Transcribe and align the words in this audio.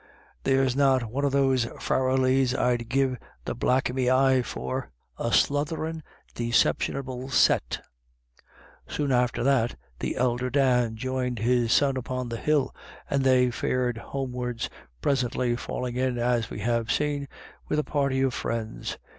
There's 0.45 0.75
not 0.75 1.11
one 1.11 1.25
of 1.25 1.31
those 1.31 1.65
Farrellys 1.79 2.55
I'd 2.57 2.89
give 2.89 3.11
you 3.11 3.17
the 3.45 3.53
black 3.53 3.87
of 3.87 3.95
me 3.95 4.09
eye 4.09 4.41
for; 4.41 4.89
a 5.19 5.29
slutherin', 5.31 6.01
deceptionable 6.33 7.29
set" 7.31 7.85
Soon 8.87 9.11
after 9.11 9.43
this, 9.43 9.75
the 9.99 10.15
elder 10.15 10.49
Dan 10.49 10.95
joined 10.95 11.37
his 11.37 11.71
son 11.71 11.97
upon 11.97 12.29
the 12.29 12.37
hill, 12.37 12.73
and 13.11 13.23
they 13.23 13.51
fared 13.51 13.99
homewards, 13.99 14.71
presently 15.03 15.55
falling 15.55 15.97
in, 15.97 16.17
as 16.17 16.49
we 16.49 16.61
have 16.61 16.91
seen, 16.91 17.27
with 17.67 17.77
a 17.77 17.83
party 17.83 18.21
of 18.21 18.33
friends. 18.33 18.97